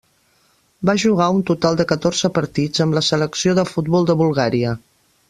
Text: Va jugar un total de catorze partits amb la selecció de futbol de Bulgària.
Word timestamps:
Va 0.89 0.95
jugar 1.03 1.27
un 1.35 1.43
total 1.49 1.77
de 1.81 1.85
catorze 1.93 2.31
partits 2.39 2.85
amb 2.87 2.97
la 2.99 3.05
selecció 3.11 3.55
de 3.61 3.67
futbol 3.73 4.09
de 4.13 4.17
Bulgària. 4.23 4.73